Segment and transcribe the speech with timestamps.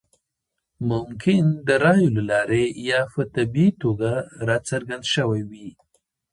[0.89, 4.11] ممکن د رایو له لارې یا په طبیعي توګه
[4.47, 5.69] راڅرګند شوی وي.